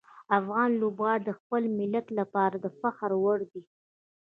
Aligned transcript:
افغان 0.37 0.69
لوبغاړي 0.81 1.23
د 1.25 1.31
خپل 1.39 1.63
ملت 1.79 2.07
لپاره 2.19 2.55
د 2.59 2.67
فخر 2.79 3.11
وړ 3.23 3.39
دي. 3.51 3.63